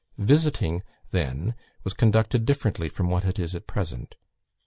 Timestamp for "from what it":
2.89-3.37